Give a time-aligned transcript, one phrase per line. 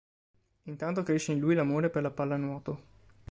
[0.63, 2.81] Intanto cresce in lui l'amore per la pallanuoto.